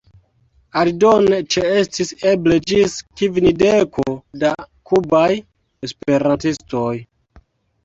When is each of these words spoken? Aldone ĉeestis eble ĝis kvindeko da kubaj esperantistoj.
Aldone 0.79 1.37
ĉeestis 1.55 2.11
eble 2.31 2.57
ĝis 2.71 2.97
kvindeko 3.23 4.07
da 4.47 4.55
kubaj 4.93 5.29
esperantistoj. 5.91 6.91